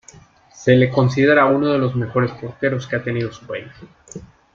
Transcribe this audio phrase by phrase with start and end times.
[0.51, 3.67] Se le considera uno de los mejores porteros que ha tenido su país.